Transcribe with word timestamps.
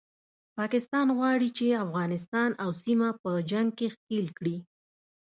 پاکستان 0.57 1.07
غواړي 1.17 1.49
چې 1.57 1.65
افغانستان 1.85 2.49
او 2.63 2.69
سیمه 2.83 3.09
په 3.21 3.31
جنګ 3.51 3.69
کې 3.77 3.87
ښکیل 3.95 4.25
کړي 4.37 4.57